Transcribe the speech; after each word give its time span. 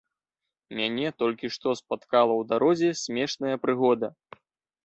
Мяне 0.79 1.11
толькі 1.23 1.51
што 1.55 1.75
спаткала 1.81 2.33
ў 2.39 2.43
дарозе 2.53 2.89
смешная 3.03 3.55
прыгода. 3.67 4.15